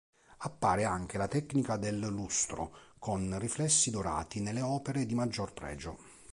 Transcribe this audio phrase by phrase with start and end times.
[0.39, 5.99] Appare anche la "tecnica del lustro", con riflessi dorati nelle opere di maggior pregio.